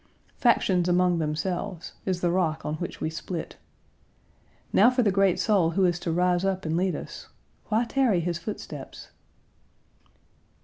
"Factions 0.35 0.89
among 0.89 1.19
themselves" 1.19 1.93
is 2.07 2.21
the 2.21 2.31
rock 2.31 2.65
on 2.65 2.73
which 2.77 2.99
we 2.99 3.11
split. 3.11 3.57
Now 4.73 4.89
for 4.89 5.03
the 5.03 5.11
great 5.11 5.39
soul 5.39 5.69
who 5.77 5.85
is 5.85 5.99
to 5.99 6.11
rise 6.11 6.43
up 6.43 6.65
and 6.65 6.75
lead 6.75 6.95
us. 6.95 7.27
Why 7.67 7.85
tarry 7.85 8.19
his 8.19 8.39
footsteps? 8.39 9.09